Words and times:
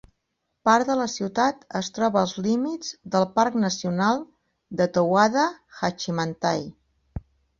Part 0.67 0.87
de 0.91 0.93
la 0.99 1.05
ciutat 1.15 1.59
es 1.79 1.89
troba 1.97 2.17
als 2.21 2.33
límits 2.45 2.89
del 3.15 3.27
parc 3.37 3.59
nacional 3.65 4.19
de 4.81 4.89
Towada-Hachimantai. 4.97 6.65